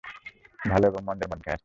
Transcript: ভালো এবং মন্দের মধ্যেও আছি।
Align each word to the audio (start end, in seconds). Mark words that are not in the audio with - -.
ভালো 0.59 0.85
এবং 0.87 1.01
মন্দের 1.03 1.29
মধ্যেও 1.29 1.53
আছি। 1.53 1.59